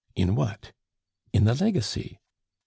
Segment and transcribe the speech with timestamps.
[0.15, 0.71] "In what?"
[1.31, 2.17] "In the legacy."